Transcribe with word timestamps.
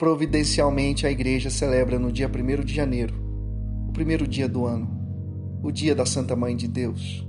Providencialmente, 0.00 1.06
a 1.06 1.10
igreja 1.10 1.50
celebra 1.50 1.98
no 1.98 2.10
dia 2.10 2.26
1 2.26 2.64
de 2.64 2.72
janeiro, 2.72 3.14
o 3.86 3.92
primeiro 3.92 4.26
dia 4.26 4.48
do 4.48 4.64
ano, 4.64 4.88
o 5.62 5.70
dia 5.70 5.94
da 5.94 6.06
Santa 6.06 6.34
Mãe 6.34 6.56
de 6.56 6.66
Deus. 6.66 7.28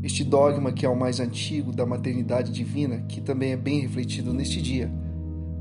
Este 0.00 0.22
dogma, 0.22 0.70
que 0.70 0.86
é 0.86 0.88
o 0.88 0.94
mais 0.94 1.18
antigo 1.18 1.72
da 1.72 1.84
maternidade 1.84 2.52
divina, 2.52 2.98
que 3.08 3.20
também 3.20 3.50
é 3.50 3.56
bem 3.56 3.80
refletido 3.80 4.32
neste 4.32 4.62
dia, 4.62 4.88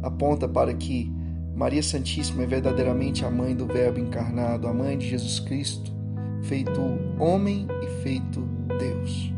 aponta 0.04 0.48
para 0.48 0.72
que 0.76 1.12
Maria 1.56 1.82
Santíssima 1.82 2.44
é 2.44 2.46
verdadeiramente 2.46 3.26
a 3.26 3.32
mãe 3.32 3.56
do 3.56 3.66
Verbo 3.66 4.00
encarnado, 4.00 4.68
a 4.68 4.74
mãe 4.76 4.96
de 4.96 5.10
Jesus 5.10 5.40
Cristo, 5.40 5.92
feito 6.44 6.80
homem 7.18 7.66
e 7.82 8.04
feito 8.04 8.48
Deus. 8.78 9.34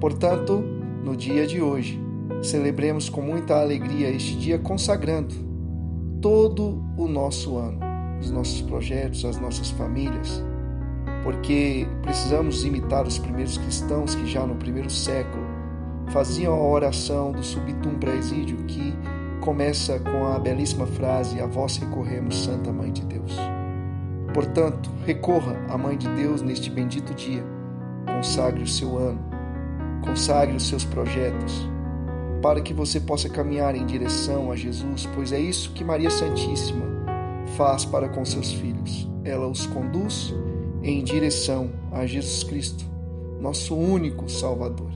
Portanto, 0.00 0.64
no 1.04 1.16
dia 1.16 1.46
de 1.46 1.62
hoje, 1.62 1.96
celebremos 2.42 3.08
com 3.08 3.22
muita 3.22 3.60
alegria 3.60 4.10
este 4.10 4.34
dia 4.34 4.58
consagrando 4.58 5.51
todo 6.22 6.80
o 6.96 7.08
nosso 7.08 7.58
ano, 7.58 7.80
os 8.20 8.30
nossos 8.30 8.62
projetos, 8.62 9.24
as 9.24 9.38
nossas 9.38 9.70
famílias, 9.70 10.42
porque 11.24 11.86
precisamos 12.00 12.64
imitar 12.64 13.06
os 13.06 13.18
primeiros 13.18 13.58
cristãos 13.58 14.14
que 14.14 14.26
já 14.26 14.46
no 14.46 14.54
primeiro 14.54 14.88
século 14.88 15.44
faziam 16.10 16.54
a 16.54 16.62
oração 16.62 17.32
do 17.32 17.42
subtum 17.42 17.98
presídio 17.98 18.56
que 18.68 18.94
começa 19.40 19.98
com 19.98 20.28
a 20.28 20.38
belíssima 20.38 20.86
frase: 20.86 21.40
A 21.40 21.46
vós 21.46 21.76
recorremos, 21.76 22.44
Santa 22.44 22.72
Mãe 22.72 22.92
de 22.92 23.04
Deus. 23.04 23.36
Portanto, 24.32 24.90
recorra 25.04 25.56
à 25.68 25.76
Mãe 25.76 25.98
de 25.98 26.08
Deus 26.14 26.40
neste 26.40 26.70
bendito 26.70 27.12
dia. 27.14 27.44
Consagre 28.06 28.62
o 28.62 28.68
seu 28.68 28.96
ano, 28.96 29.20
consagre 30.04 30.56
os 30.56 30.68
seus 30.68 30.84
projetos, 30.84 31.68
para 32.42 32.60
que 32.60 32.74
você 32.74 32.98
possa 32.98 33.28
caminhar 33.28 33.76
em 33.76 33.86
direção 33.86 34.50
a 34.50 34.56
Jesus, 34.56 35.08
pois 35.14 35.32
é 35.32 35.38
isso 35.38 35.70
que 35.72 35.84
Maria 35.84 36.10
Santíssima 36.10 36.84
faz 37.56 37.84
para 37.84 38.08
com 38.08 38.24
seus 38.24 38.52
filhos. 38.52 39.08
Ela 39.24 39.46
os 39.46 39.64
conduz 39.64 40.34
em 40.82 41.04
direção 41.04 41.70
a 41.92 42.04
Jesus 42.04 42.42
Cristo, 42.42 42.84
nosso 43.40 43.76
único 43.76 44.28
Salvador. 44.28 44.90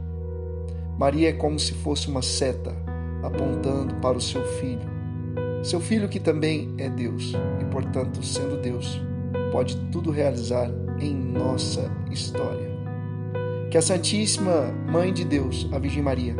Maria 0.98 1.28
é 1.28 1.32
como 1.32 1.58
se 1.60 1.72
fosse 1.72 2.08
uma 2.08 2.22
seta 2.22 2.74
apontando 3.22 3.94
para 3.96 4.18
o 4.18 4.20
seu 4.20 4.42
filho. 4.58 4.96
Seu 5.62 5.78
filho 5.78 6.08
que 6.08 6.18
também 6.18 6.74
é 6.78 6.88
Deus 6.88 7.32
e, 7.60 7.64
portanto, 7.66 8.24
sendo 8.24 8.60
Deus, 8.60 9.00
pode 9.52 9.76
tudo 9.92 10.10
realizar 10.10 10.68
em 10.98 11.14
nossa 11.14 11.90
história. 12.10 12.74
Que 13.70 13.78
a 13.78 13.82
Santíssima 13.82 14.72
Mãe 14.90 15.12
de 15.12 15.24
Deus, 15.24 15.68
a 15.72 15.78
Virgem 15.78 16.02
Maria, 16.02 16.34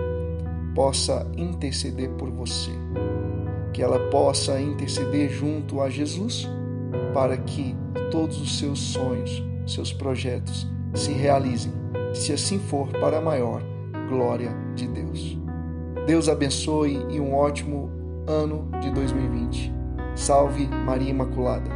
possa 0.77 1.27
interceder 1.39 2.11
por 2.11 2.31
você, 2.31 2.71
que 3.73 3.83
ela 3.83 3.99
possa 4.11 4.61
interceder 4.61 5.31
junto 5.31 5.81
a 5.81 5.89
Jesus 5.89 6.47
para 7.15 7.35
que 7.39 7.75
todos 8.11 8.39
os 8.39 8.59
seus 8.59 8.79
sonhos, 8.79 9.43
seus 9.67 9.91
projetos 9.91 10.69
se 10.95 11.13
realizem, 11.13 11.73
se 12.13 12.31
assim 12.31 12.59
for 12.59 12.89
para 12.89 13.19
a 13.19 13.23
maior 13.23 13.63
glória 14.07 14.51
de 14.75 14.87
Deus. 14.87 15.39
Deus 16.07 16.29
abençoe 16.29 17.05
e 17.09 17.19
um 17.19 17.35
ótimo 17.35 17.91
ano 18.27 18.69
de 18.83 18.91
2020. 18.91 19.73
Salve 20.15 20.69
Maria 20.69 21.11
Imaculada. 21.11 21.76